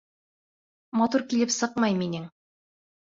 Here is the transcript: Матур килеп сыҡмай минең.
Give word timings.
Матур 1.01 1.25
килеп 1.35 1.53
сыҡмай 1.59 1.99
минең. 2.01 2.27